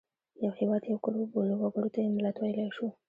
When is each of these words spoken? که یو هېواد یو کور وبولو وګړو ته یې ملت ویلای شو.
که 0.35 0.39
یو 0.45 0.53
هېواد 0.59 0.81
یو 0.85 1.01
کور 1.03 1.13
وبولو 1.17 1.53
وګړو 1.57 1.91
ته 1.93 1.99
یې 2.03 2.09
ملت 2.15 2.35
ویلای 2.37 2.69
شو. 2.75 2.87